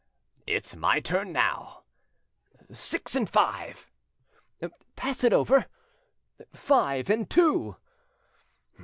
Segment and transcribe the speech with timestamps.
[0.47, 1.83] "It's my turn now.
[2.71, 3.87] Six and five."
[4.95, 5.67] "Pass it over.
[6.55, 7.75] Five and two."